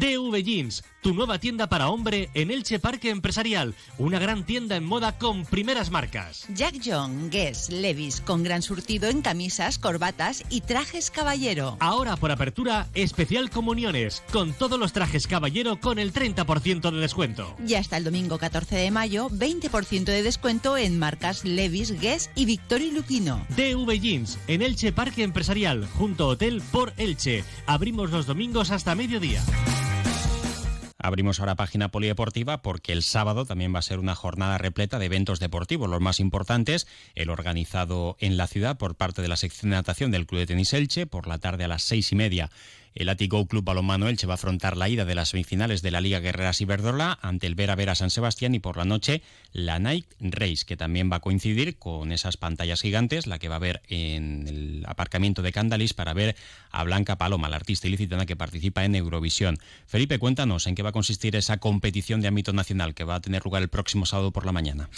DV 0.00 0.42
Jeans, 0.42 0.84
tu 1.00 1.14
nueva 1.14 1.38
tienda 1.38 1.68
para 1.68 1.88
hombre 1.88 2.28
en 2.34 2.50
Elche 2.50 2.78
Parque 2.78 3.10
Empresarial, 3.10 3.74
una 3.96 4.18
gran 4.18 4.44
tienda 4.44 4.76
en 4.76 4.84
moda 4.84 5.16
con 5.16 5.46
primeras 5.46 5.90
marcas. 5.90 6.46
Jack 6.54 6.80
John, 6.84 7.30
Guess, 7.30 7.70
Levis, 7.70 8.20
con 8.20 8.42
gran 8.42 8.62
surtido 8.62 9.08
en 9.08 9.22
camisas, 9.22 9.78
corbatas 9.78 10.44
y 10.50 10.62
trajes 10.62 11.10
caballero. 11.10 11.76
Ahora 11.80 12.16
por 12.16 12.30
apertura, 12.30 12.88
especial 12.94 13.50
comuniones, 13.50 14.22
con 14.32 14.52
todos 14.52 14.78
los 14.78 14.92
trajes 14.92 15.26
caballero 15.26 15.80
con 15.80 15.98
el 15.98 16.12
30% 16.12 16.90
de 16.90 17.00
descuento. 17.00 17.56
Y 17.66 17.74
hasta 17.74 17.96
el 17.96 18.04
domingo 18.04 18.38
14 18.38 18.76
de 18.76 18.90
mayo, 18.90 19.30
20% 19.30 20.04
de 20.04 20.22
descuento 20.22 20.76
en 20.76 20.98
marcas 20.98 21.44
Levis, 21.44 21.98
Guess 22.00 22.30
y 22.34 22.44
Victoria 22.44 22.92
Lupino. 22.92 23.46
DV 23.50 24.00
Jeans, 24.00 24.38
en 24.48 24.62
Elche 24.62 24.92
Parque 24.92 25.22
Empresarial, 25.22 25.86
junto 25.94 26.24
a 26.24 26.28
Hotel 26.28 26.62
por 26.72 26.92
Elche. 26.96 27.44
Abrimos 27.66 28.10
los 28.10 28.26
domingos 28.26 28.70
hasta 28.70 28.94
mediodía. 28.94 29.42
Abrimos 31.06 31.38
ahora 31.38 31.54
página 31.54 31.88
polideportiva 31.88 32.62
porque 32.62 32.92
el 32.92 33.04
sábado 33.04 33.46
también 33.46 33.72
va 33.72 33.78
a 33.78 33.82
ser 33.82 34.00
una 34.00 34.16
jornada 34.16 34.58
repleta 34.58 34.98
de 34.98 35.06
eventos 35.06 35.38
deportivos, 35.38 35.88
los 35.88 36.00
más 36.00 36.18
importantes, 36.18 36.88
el 37.14 37.30
organizado 37.30 38.16
en 38.18 38.36
la 38.36 38.48
ciudad 38.48 38.76
por 38.76 38.96
parte 38.96 39.22
de 39.22 39.28
la 39.28 39.36
sección 39.36 39.70
de 39.70 39.76
natación 39.76 40.10
del 40.10 40.26
Club 40.26 40.40
de 40.40 40.46
Tenis 40.46 40.72
Elche, 40.72 41.06
por 41.06 41.28
la 41.28 41.38
tarde 41.38 41.62
a 41.62 41.68
las 41.68 41.84
seis 41.84 42.10
y 42.10 42.16
media 42.16 42.50
el 42.96 43.10
Atigo 43.10 43.46
Club 43.46 43.62
Balonmano 43.62 44.08
Elche 44.08 44.26
va 44.26 44.34
a 44.34 44.36
afrontar 44.36 44.76
la 44.76 44.88
ida 44.88 45.04
de 45.04 45.14
las 45.14 45.28
semifinales 45.28 45.82
de 45.82 45.90
la 45.90 46.00
Liga 46.00 46.18
Guerreras 46.18 46.60
Iberdrola 46.62 47.18
ante 47.20 47.46
el 47.46 47.54
Vera 47.54 47.76
Vera 47.76 47.94
San 47.94 48.10
Sebastián 48.10 48.54
y 48.54 48.58
por 48.58 48.78
la 48.78 48.86
noche 48.86 49.22
la 49.52 49.78
Night 49.78 50.06
Race, 50.18 50.64
que 50.66 50.78
también 50.78 51.12
va 51.12 51.16
a 51.16 51.20
coincidir 51.20 51.76
con 51.76 52.10
esas 52.10 52.38
pantallas 52.38 52.80
gigantes, 52.80 53.26
la 53.26 53.38
que 53.38 53.48
va 53.48 53.56
a 53.56 53.58
haber 53.58 53.82
en 53.88 54.48
el 54.48 54.84
aparcamiento 54.86 55.42
de 55.42 55.52
Candalis 55.52 55.92
para 55.92 56.14
ver 56.14 56.36
a 56.70 56.84
Blanca 56.84 57.16
Paloma, 57.16 57.50
la 57.50 57.56
artista 57.56 57.86
ilicitana 57.86 58.24
que 58.24 58.34
participa 58.34 58.84
en 58.84 58.94
Eurovisión. 58.94 59.58
Felipe, 59.86 60.18
cuéntanos 60.18 60.66
en 60.66 60.74
qué 60.74 60.82
va 60.82 60.88
a 60.88 60.92
consistir 60.92 61.36
esa 61.36 61.58
competición 61.58 62.22
de 62.22 62.28
ámbito 62.28 62.54
nacional 62.54 62.94
que 62.94 63.04
va 63.04 63.16
a 63.16 63.20
tener 63.20 63.44
lugar 63.44 63.62
el 63.62 63.68
próximo 63.68 64.06
sábado 64.06 64.32
por 64.32 64.46
la 64.46 64.52
mañana. 64.52 64.88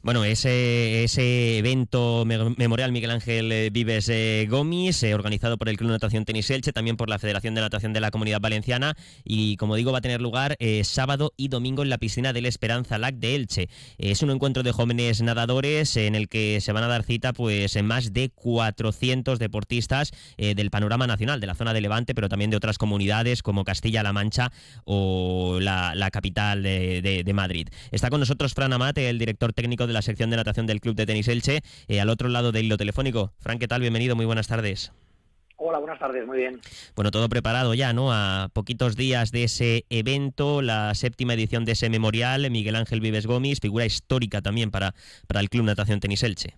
Bueno, 0.00 0.22
ese, 0.22 1.02
ese 1.02 1.58
evento 1.58 2.24
memorial 2.24 2.92
Miguel 2.92 3.10
Ángel 3.10 3.50
eh, 3.50 3.70
Vives 3.70 4.08
eh, 4.08 4.46
Gómez, 4.48 5.02
eh, 5.02 5.12
organizado 5.12 5.58
por 5.58 5.68
el 5.68 5.76
Club 5.76 5.90
Natación 5.90 6.24
Tenis 6.24 6.48
Elche, 6.50 6.72
también 6.72 6.96
por 6.96 7.08
la 7.08 7.18
Federación 7.18 7.56
de 7.56 7.62
Natación 7.62 7.92
de 7.92 8.00
la 8.00 8.12
Comunidad 8.12 8.40
Valenciana, 8.40 8.96
y 9.24 9.56
como 9.56 9.74
digo, 9.74 9.90
va 9.90 9.98
a 9.98 10.00
tener 10.00 10.20
lugar 10.20 10.56
sábado 10.84 11.32
y 11.36 11.48
domingo 11.48 11.82
en 11.82 11.90
la 11.90 11.98
piscina 11.98 12.32
del 12.32 12.46
Esperanza 12.46 12.96
Lac 12.96 13.16
de 13.16 13.34
Elche. 13.34 13.68
es 13.98 14.22
un 14.22 14.30
encuentro 14.30 14.62
de 14.62 14.70
jóvenes 14.70 15.20
nadadores 15.20 15.96
en 15.96 16.14
el 16.14 16.28
que 16.28 16.60
se 16.60 16.72
van 16.72 16.84
a 16.84 16.88
dar 16.88 17.02
cita 17.02 17.32
pues 17.32 17.82
más 17.82 18.12
de 18.12 18.30
400 18.30 19.38
deportistas 19.38 20.12
del 20.36 20.70
panorama 20.70 21.06
nacional, 21.06 21.40
de 21.40 21.46
la 21.48 21.54
zona 21.54 21.74
de 21.74 21.80
Levante, 21.80 22.14
pero 22.14 22.28
también 22.28 22.50
de 22.50 22.56
otras 22.56 22.78
comunidades 22.78 23.42
como 23.42 23.64
Castilla-La 23.64 24.12
Mancha 24.12 24.52
o 24.84 25.58
la, 25.60 26.10
capital 26.12 26.62
de, 26.62 27.22
de, 27.24 27.32
Madrid. 27.32 27.68
Está 27.90 28.10
con 28.10 28.20
nosotros 28.20 28.54
Fran 28.54 28.72
Amate, 28.72 29.08
el 29.08 29.18
director 29.18 29.52
técnico 29.52 29.87
de 29.88 29.94
la 29.94 30.02
sección 30.02 30.30
de 30.30 30.36
natación 30.36 30.66
del 30.66 30.80
Club 30.80 30.94
de 30.94 31.06
Tenis 31.06 31.28
Elche, 31.28 31.60
eh, 31.88 32.00
al 32.00 32.08
otro 32.08 32.28
lado 32.28 32.52
del 32.52 32.66
hilo 32.66 32.76
telefónico. 32.76 33.32
Fran, 33.40 33.58
¿qué 33.58 33.66
tal? 33.66 33.80
Bienvenido, 33.80 34.14
muy 34.14 34.26
buenas 34.26 34.46
tardes. 34.46 34.92
Hola, 35.60 35.78
buenas 35.78 35.98
tardes, 35.98 36.24
muy 36.24 36.38
bien. 36.38 36.60
Bueno, 36.94 37.10
todo 37.10 37.28
preparado 37.28 37.74
ya, 37.74 37.92
¿no? 37.92 38.12
A 38.12 38.48
poquitos 38.52 38.94
días 38.94 39.32
de 39.32 39.42
ese 39.42 39.84
evento, 39.90 40.62
la 40.62 40.94
séptima 40.94 41.34
edición 41.34 41.64
de 41.64 41.72
ese 41.72 41.90
memorial, 41.90 42.48
Miguel 42.48 42.76
Ángel 42.76 43.00
Vives 43.00 43.26
Gómez, 43.26 43.58
figura 43.60 43.84
histórica 43.84 44.40
también 44.40 44.70
para, 44.70 44.94
para 45.26 45.40
el 45.40 45.48
Club 45.48 45.64
Natación 45.64 45.98
Tenis 45.98 46.22
Elche. 46.22 46.54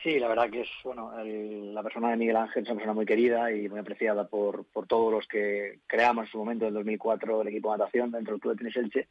Sí, 0.00 0.18
la 0.20 0.28
verdad 0.28 0.48
que 0.50 0.62
es, 0.62 0.68
bueno, 0.84 1.12
la 1.24 1.82
persona 1.82 2.10
de 2.10 2.16
Miguel 2.16 2.36
Ángel 2.36 2.62
es 2.62 2.68
una 2.68 2.76
persona 2.76 2.94
muy 2.94 3.06
querida 3.06 3.52
y 3.52 3.68
muy 3.68 3.80
apreciada 3.80 4.28
por, 4.28 4.64
por 4.66 4.86
todos 4.86 5.12
los 5.12 5.26
que 5.26 5.80
creamos 5.88 6.26
en 6.26 6.30
su 6.30 6.38
momento, 6.38 6.66
en 6.66 6.74
2004, 6.74 7.42
el 7.42 7.48
equipo 7.48 7.72
de 7.72 7.78
natación 7.78 8.12
dentro 8.12 8.34
del 8.34 8.40
Club 8.40 8.52
de 8.52 8.58
Tenis 8.58 8.76
Elche 8.76 9.08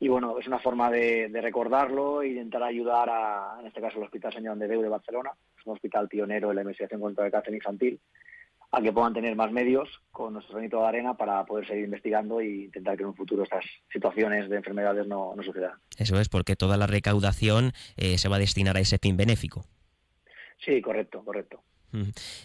y 0.00 0.08
bueno, 0.08 0.38
es 0.38 0.46
una 0.46 0.58
forma 0.58 0.90
de, 0.90 1.28
recordarlo 1.40 2.22
e 2.22 2.28
intentar 2.28 2.62
ayudar 2.62 3.08
a, 3.10 3.56
en 3.60 3.66
este 3.66 3.80
caso, 3.80 3.98
el 3.98 4.04
Hospital 4.04 4.32
Señor 4.32 4.52
Andreu 4.52 4.80
de 4.80 4.88
Barcelona, 4.88 5.30
es 5.58 5.66
un 5.66 5.72
hospital 5.72 6.08
pionero 6.08 6.50
en 6.50 6.56
la 6.56 6.62
investigación 6.62 7.00
contra 7.00 7.26
el 7.26 7.32
cáncer 7.32 7.54
infantil, 7.54 8.00
a 8.70 8.82
que 8.82 8.92
puedan 8.92 9.14
tener 9.14 9.34
más 9.34 9.50
medios 9.50 9.88
con 10.12 10.34
nuestro 10.34 10.54
granito 10.54 10.80
de 10.80 10.86
arena 10.86 11.16
para 11.16 11.44
poder 11.46 11.66
seguir 11.66 11.84
investigando 11.84 12.40
e 12.40 12.64
intentar 12.64 12.96
que 12.96 13.02
en 13.02 13.08
un 13.08 13.16
futuro 13.16 13.42
estas 13.42 13.64
situaciones 13.90 14.48
de 14.50 14.56
enfermedades 14.56 15.06
no, 15.06 15.34
sucedan. 15.42 15.72
Eso 15.96 16.20
es, 16.20 16.28
porque 16.28 16.54
toda 16.54 16.76
la 16.76 16.86
recaudación 16.86 17.72
eh, 17.96 18.18
se 18.18 18.28
va 18.28 18.36
a 18.36 18.40
destinar 18.40 18.76
a 18.76 18.80
ese 18.80 18.98
fin 18.98 19.16
benéfico. 19.16 19.64
Sí, 20.64 20.82
correcto, 20.82 21.24
correcto. 21.24 21.62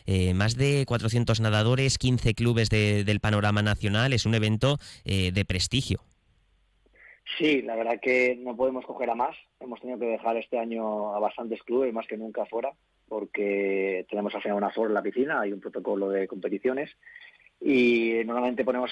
Eh, 0.05 0.33
más 0.33 0.55
de 0.55 0.85
400 0.87 1.41
nadadores, 1.41 1.97
15 1.97 2.33
clubes 2.33 2.69
del 2.69 3.19
panorama 3.19 3.61
nacional, 3.61 4.13
es 4.13 4.25
un 4.25 4.35
evento 4.35 4.77
eh, 5.03 5.31
de 5.33 5.45
prestigio. 5.45 5.99
Sí, 7.37 7.61
la 7.61 7.75
verdad 7.75 7.99
que 7.99 8.35
no 8.35 8.55
podemos 8.55 8.85
coger 8.85 9.09
a 9.09 9.15
más. 9.15 9.35
Hemos 9.59 9.79
tenido 9.79 9.99
que 9.99 10.05
dejar 10.05 10.37
este 10.37 10.59
año 10.59 11.15
a 11.15 11.19
bastantes 11.19 11.63
clubes, 11.63 11.93
más 11.93 12.05
que 12.05 12.17
nunca 12.17 12.45
fuera, 12.45 12.71
porque 13.07 14.05
tenemos 14.09 14.35
al 14.35 14.41
final 14.41 14.57
una 14.57 14.69
flor 14.69 14.87
en 14.87 14.93
la 14.93 15.01
piscina, 15.01 15.41
hay 15.41 15.51
un 15.51 15.59
protocolo 15.59 16.09
de 16.09 16.27
competiciones 16.27 16.91
y 17.59 18.21
normalmente 18.25 18.65
ponemos 18.65 18.91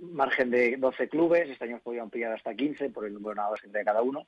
margen 0.00 0.50
de 0.50 0.76
12 0.76 1.08
clubes, 1.08 1.50
este 1.50 1.64
año 1.64 1.72
hemos 1.72 1.82
podido 1.82 2.02
ampliar 2.02 2.32
hasta 2.32 2.54
15 2.54 2.90
por 2.90 3.04
el 3.04 3.12
número 3.12 3.30
de 3.30 3.36
nadadores 3.36 3.64
entre 3.64 3.84
cada 3.84 4.02
uno. 4.02 4.26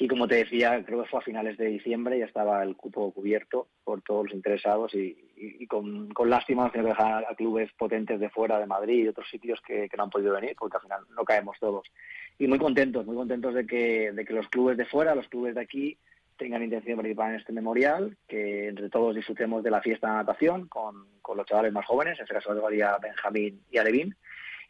Y 0.00 0.06
como 0.06 0.28
te 0.28 0.36
decía, 0.36 0.84
creo 0.84 1.02
que 1.02 1.08
fue 1.08 1.18
a 1.18 1.22
finales 1.22 1.58
de 1.58 1.66
diciembre, 1.66 2.20
ya 2.20 2.26
estaba 2.26 2.62
el 2.62 2.76
cupo 2.76 3.10
cubierto 3.10 3.66
por 3.82 4.00
todos 4.02 4.26
los 4.26 4.34
interesados 4.34 4.94
y, 4.94 5.66
con, 5.66 6.08
lástima 6.26 6.62
hemos 6.62 6.72
tenido 6.72 6.94
que 6.94 7.02
dejar 7.02 7.26
a 7.28 7.34
clubes 7.34 7.72
potentes 7.72 8.20
de 8.20 8.30
fuera, 8.30 8.60
de 8.60 8.66
Madrid 8.66 9.04
y 9.04 9.08
otros 9.08 9.28
sitios 9.28 9.60
que 9.66 9.90
no 9.96 10.04
han 10.04 10.10
podido 10.10 10.34
venir, 10.34 10.54
porque 10.56 10.76
al 10.76 10.82
final 10.84 11.00
no 11.16 11.24
caemos 11.24 11.56
todos 11.58 11.90
y 12.38 12.46
muy 12.46 12.58
contentos, 12.58 13.04
muy 13.06 13.16
contentos 13.16 13.54
de 13.54 13.66
que, 13.66 14.12
de 14.12 14.24
que 14.24 14.32
los 14.32 14.48
clubes 14.48 14.76
de 14.76 14.84
fuera, 14.84 15.14
los 15.14 15.28
clubes 15.28 15.54
de 15.54 15.60
aquí, 15.60 15.98
tengan 16.38 16.62
intención 16.62 16.96
de 16.96 16.96
participar 16.96 17.30
en 17.30 17.40
este 17.40 17.52
memorial, 17.52 18.16
que 18.28 18.68
entre 18.68 18.88
todos 18.88 19.14
disfrutemos 19.14 19.62
de 19.62 19.70
la 19.70 19.82
fiesta 19.82 20.06
de 20.06 20.14
natación 20.14 20.68
con, 20.68 21.06
los 21.36 21.46
chavales 21.46 21.72
más 21.72 21.84
jóvenes, 21.84 22.18
en 22.18 22.22
este 22.22 22.34
caso 22.34 22.54
de 22.54 22.62
Benjamín 23.02 23.60
y 23.70 23.76
Alevín, 23.76 24.16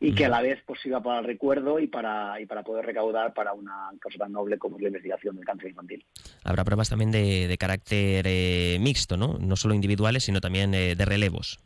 y 0.00 0.12
que 0.14 0.24
a 0.24 0.28
la 0.28 0.40
vez 0.40 0.60
pues 0.66 0.80
sirva 0.80 1.00
para 1.02 1.20
el 1.20 1.24
recuerdo 1.24 1.78
y 1.78 1.86
para, 1.86 2.40
y 2.40 2.46
para 2.46 2.62
poder 2.64 2.86
recaudar 2.86 3.32
para 3.32 3.52
una 3.52 3.90
cosa 4.02 4.18
tan 4.18 4.32
noble 4.32 4.58
como 4.58 4.78
la 4.78 4.88
investigación 4.88 5.36
del 5.36 5.44
cáncer 5.44 5.70
infantil. 5.70 6.04
Habrá 6.42 6.64
pruebas 6.64 6.88
también 6.88 7.12
de, 7.12 7.56
carácter 7.58 8.24
eh, 8.26 8.78
mixto, 8.80 9.16
¿no? 9.16 9.38
No 9.38 9.56
solo 9.56 9.74
individuales, 9.74 10.24
sino 10.24 10.40
también 10.40 10.74
eh, 10.74 10.96
de 10.96 11.04
relevos. 11.04 11.58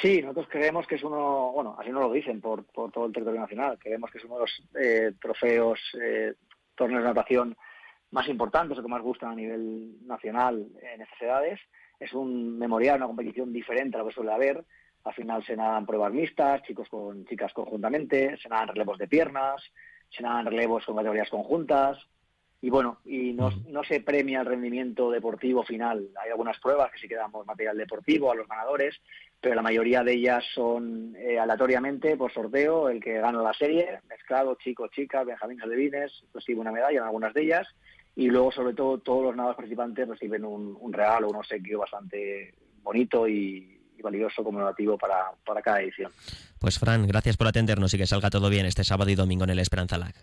Sí, 0.00 0.20
nosotros 0.20 0.48
creemos 0.50 0.86
que 0.86 0.96
es 0.96 1.02
uno, 1.02 1.52
bueno, 1.52 1.74
así 1.78 1.90
no 1.90 2.00
lo 2.00 2.12
dicen 2.12 2.40
por, 2.40 2.64
por 2.66 2.92
todo 2.92 3.06
el 3.06 3.12
territorio 3.12 3.40
nacional, 3.40 3.78
creemos 3.78 4.10
que 4.10 4.18
es 4.18 4.24
uno 4.24 4.34
de 4.34 4.40
los 4.40 4.62
eh, 4.78 5.12
trofeos, 5.20 5.80
eh, 6.00 6.34
torneos 6.74 7.02
de 7.02 7.08
natación 7.08 7.56
más 8.10 8.28
importantes 8.28 8.78
o 8.78 8.82
que 8.82 8.88
más 8.88 9.00
gustan 9.00 9.30
a 9.30 9.34
nivel 9.34 10.06
nacional 10.06 10.66
en 10.82 11.00
necesidades. 11.00 11.60
Es 11.98 12.12
un 12.12 12.58
memorial, 12.58 12.98
una 12.98 13.06
competición 13.06 13.52
diferente 13.52 13.96
a 13.96 14.00
lo 14.00 14.08
que 14.08 14.14
suele 14.14 14.32
haber. 14.32 14.64
Al 15.04 15.14
final 15.14 15.44
se 15.46 15.56
nadan 15.56 15.86
pruebas 15.86 16.12
mixtas, 16.12 16.62
chicos 16.64 16.88
con 16.90 17.24
chicas 17.24 17.54
conjuntamente, 17.54 18.36
se 18.36 18.48
nadan 18.50 18.68
relevos 18.68 18.98
de 18.98 19.08
piernas, 19.08 19.62
se 20.10 20.22
nadan 20.22 20.46
relevos 20.46 20.84
con 20.84 20.96
categorías 20.96 21.30
conjuntas, 21.30 21.98
y 22.60 22.70
bueno, 22.70 22.98
y 23.04 23.32
no, 23.32 23.50
no, 23.68 23.84
se 23.84 24.00
premia 24.00 24.40
el 24.40 24.46
rendimiento 24.46 25.10
deportivo 25.10 25.62
final. 25.62 26.08
Hay 26.22 26.30
algunas 26.30 26.58
pruebas 26.58 26.90
que 26.90 26.98
sí 26.98 27.06
que 27.06 27.14
damos 27.14 27.46
material 27.46 27.76
deportivo 27.76 28.30
a 28.30 28.34
los 28.34 28.48
ganadores, 28.48 29.00
pero 29.40 29.54
la 29.54 29.62
mayoría 29.62 30.02
de 30.02 30.14
ellas 30.14 30.44
son 30.54 31.14
eh, 31.16 31.38
aleatoriamente 31.38 32.16
por 32.16 32.32
sorteo, 32.32 32.88
el 32.88 33.00
que 33.00 33.18
gana 33.18 33.42
la 33.42 33.52
serie, 33.52 34.00
mezclado, 34.08 34.56
chico, 34.56 34.88
chica, 34.88 35.24
Benjamín 35.24 35.58
Salevines, 35.58 36.24
recibe 36.34 36.60
una 36.60 36.72
medalla 36.72 36.98
en 36.98 37.04
algunas 37.04 37.34
de 37.34 37.42
ellas, 37.42 37.66
y 38.14 38.28
luego 38.28 38.50
sobre 38.50 38.74
todo 38.74 38.98
todos 38.98 39.24
los 39.24 39.36
nadados 39.36 39.56
participantes 39.56 40.08
reciben 40.08 40.44
un, 40.44 40.76
un 40.80 40.92
regalo, 40.92 41.28
un 41.28 41.36
obsequio 41.36 41.80
bastante 41.80 42.54
bonito 42.82 43.28
y, 43.28 43.72
valioso 44.02 44.44
como 44.44 44.60
nativo 44.60 44.96
para, 44.96 45.32
para 45.44 45.60
cada 45.60 45.80
edición. 45.80 46.12
Pues 46.60 46.78
Fran, 46.78 47.08
gracias 47.08 47.36
por 47.36 47.48
atendernos 47.48 47.92
y 47.92 47.98
que 47.98 48.06
salga 48.06 48.30
todo 48.30 48.48
bien 48.48 48.64
este 48.64 48.84
sábado 48.84 49.10
y 49.10 49.16
domingo 49.16 49.42
en 49.42 49.50
el 49.50 49.58
Esperanza 49.58 49.98
Lag. 49.98 50.14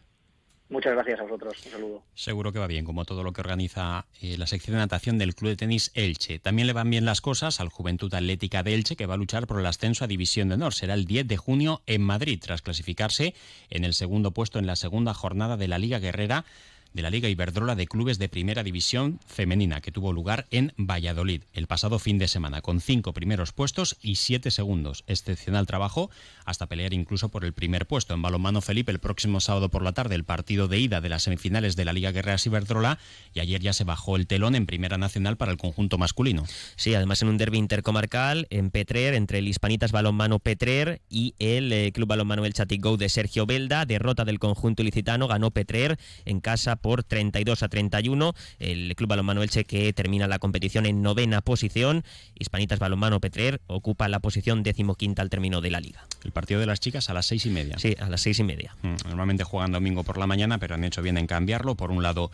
Muchas 0.70 0.94
gracias 0.94 1.20
a 1.20 1.24
vosotros. 1.24 1.54
Un 1.66 1.72
saludo. 1.72 2.04
Seguro 2.16 2.52
que 2.52 2.60
va 2.60 2.68
bien, 2.68 2.86
como 2.86 3.06
todo 3.06 3.24
lo 3.24 3.32
que 3.34 3.42
organiza 3.42 4.06
eh, 4.22 4.38
la 4.38 4.48
sección 4.48 4.76
de 4.76 4.80
natación 4.80 5.18
del 5.18 5.36
Club 5.36 5.52
de 5.52 5.58
Tenis 5.58 5.92
Elche. 5.94 6.40
También 6.40 6.68
le 6.68 6.74
van 6.74 6.90
bien 6.90 7.06
las 7.06 7.22
cosas 7.22 7.60
al 7.60 7.70
Juventud 7.70 8.14
Atlética 8.14 8.64
de 8.64 8.74
Elche, 8.74 8.96
que 8.96 9.06
va 9.06 9.16
a 9.16 9.18
luchar 9.18 9.46
por 9.46 9.60
el 9.60 9.66
ascenso 9.66 10.04
a 10.04 10.08
División 10.08 10.50
de 10.50 10.56
Honor. 10.56 10.74
Será 10.74 10.94
el 10.94 11.06
10 11.06 11.28
de 11.28 11.38
junio 11.38 11.82
en 11.86 12.02
Madrid, 12.02 12.40
tras 12.42 12.62
clasificarse 12.62 13.36
en 13.70 13.84
el 13.84 13.94
segundo 13.94 14.32
puesto 14.32 14.58
en 14.58 14.66
la 14.66 14.76
segunda 14.76 15.14
jornada 15.14 15.58
de 15.58 15.68
la 15.68 15.78
Liga 15.78 16.00
Guerrera 16.00 16.46
de 16.94 17.02
la 17.02 17.10
Liga 17.10 17.30
Iberdrola 17.30 17.76
de 17.76 17.88
Clubes 17.88 18.20
de 18.20 18.30
Primera 18.30 18.64
División 18.64 19.20
Femenina, 19.26 19.82
que 19.82 19.92
tuvo 19.92 20.14
lugar 20.14 20.46
en 20.52 20.74
Valladolid 20.78 21.44
el 21.54 21.68
pasado 21.68 22.00
fin 22.00 22.18
de 22.18 22.28
semana, 22.28 22.62
con 22.62 22.82
cinco 22.82 23.14
primeros 23.14 23.52
puestos 23.52 23.98
y 24.02 24.16
siete 24.16 24.52
segundos. 24.52 25.04
Excepcional 25.08 25.66
trabajo 25.66 26.10
hasta 26.46 26.68
pelear 26.68 26.94
incluso 26.94 27.30
por 27.30 27.46
el 27.46 27.54
primer 27.54 27.88
puesto. 27.88 28.14
En 28.14 28.22
balonmano 28.22 28.62
Felipe, 28.62 28.92
el 28.92 29.00
próximo 29.00 29.40
sábado 29.40 29.70
por 29.70 29.84
la 29.84 29.94
tarde, 29.94 30.16
el 30.16 30.24
partido 30.24 30.68
de 30.68 30.80
ida 30.80 31.02
de 31.02 31.10
las 31.10 31.24
semifinales 31.24 31.76
de 31.76 31.86
la 31.86 31.94
Liga 31.94 32.12
Guerreras 32.12 32.46
Iberdrola, 32.46 33.00
y 33.34 33.40
ayer 33.40 33.62
ya 33.62 33.74
se 33.74 33.84
bajó 33.84 34.16
el 34.16 34.28
telón 34.28 34.56
en 34.56 34.66
Primera 34.66 34.98
Nacional 34.98 35.38
para 35.38 35.52
el 35.52 35.58
conjunto 35.58 35.98
masculino. 35.98 36.46
Sí, 36.76 36.94
además 36.94 37.22
en 37.22 37.30
un 37.30 37.38
derby 37.38 37.58
intercomarcal 37.58 38.48
en 38.50 38.70
Petrer, 38.70 39.14
entre 39.16 39.40
el 39.40 39.48
Hispanitas 39.48 39.92
Balonmano 39.92 40.40
Petrer 40.40 41.02
y 41.10 41.34
el 41.40 41.72
eh, 41.72 41.92
Club 41.92 42.08
Balonmano 42.08 42.46
El 42.46 42.54
Chatigou 42.54 42.98
de 42.98 43.10
Sergio 43.10 43.46
Belda, 43.46 43.86
derrota 43.86 44.26
del 44.26 44.40
conjunto 44.40 44.82
ilicitano, 44.82 45.28
ganó 45.28 45.52
Petrer 45.52 45.98
en 46.26 46.40
casa 46.40 46.76
por 46.84 47.04
32 47.04 47.64
a 47.64 47.70
31. 47.70 48.36
El 48.60 48.94
Club 48.96 49.10
Balonmano 49.10 49.42
Elche 49.42 49.64
que 49.64 49.92
termina 49.94 50.28
la 50.28 50.38
competición 50.38 50.86
en 50.86 51.02
novena 51.02 51.42
posición. 51.42 52.04
Hispanitas 52.38 52.78
Balonmano 52.78 53.22
Petrer 53.22 53.62
ocupa 53.68 54.08
la 54.10 54.20
posición 54.20 54.62
decimoquinta 54.62 55.22
al 55.22 55.30
término 55.30 55.62
de 55.62 55.72
la 55.72 55.80
liga. 55.80 56.06
El 56.24 56.32
partido 56.32 56.60
de 56.60 56.66
las 56.66 56.82
chicas 56.82 57.10
a 57.10 57.14
las 57.14 57.26
seis 57.26 57.46
y 57.46 57.50
media. 57.50 57.80
Sí, 57.80 57.96
a 58.00 58.10
las 58.10 58.22
seis 58.22 58.38
y 58.40 58.44
media. 58.44 58.76
Mm, 58.82 58.96
normalmente 59.08 59.46
juegan 59.46 59.72
domingo 59.72 60.04
por 60.04 60.18
la 60.18 60.28
mañana, 60.28 60.58
pero 60.60 60.76
han 60.76 60.84
hecho 60.84 61.02
bien 61.02 61.18
en 61.18 61.26
cambiarlo. 61.26 61.76
Por 61.76 61.90
un 61.90 62.04
lado, 62.04 62.32